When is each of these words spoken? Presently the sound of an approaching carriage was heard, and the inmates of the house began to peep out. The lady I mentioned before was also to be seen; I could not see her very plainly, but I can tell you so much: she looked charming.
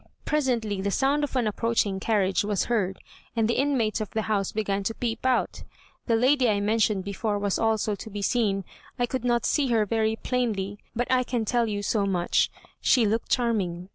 Presently 0.25 0.81
the 0.81 0.89
sound 0.89 1.23
of 1.23 1.35
an 1.35 1.45
approaching 1.45 1.99
carriage 1.99 2.43
was 2.43 2.63
heard, 2.65 2.97
and 3.35 3.47
the 3.47 3.59
inmates 3.59 4.01
of 4.01 4.09
the 4.09 4.23
house 4.23 4.51
began 4.51 4.81
to 4.85 4.95
peep 4.95 5.27
out. 5.27 5.61
The 6.07 6.15
lady 6.15 6.49
I 6.49 6.59
mentioned 6.59 7.03
before 7.03 7.37
was 7.37 7.59
also 7.59 7.93
to 7.93 8.09
be 8.09 8.23
seen; 8.23 8.63
I 8.97 9.05
could 9.05 9.23
not 9.23 9.45
see 9.45 9.67
her 9.67 9.85
very 9.85 10.15
plainly, 10.15 10.79
but 10.95 11.05
I 11.11 11.23
can 11.23 11.45
tell 11.45 11.67
you 11.67 11.83
so 11.83 12.07
much: 12.07 12.49
she 12.81 13.05
looked 13.05 13.29
charming. 13.29 13.89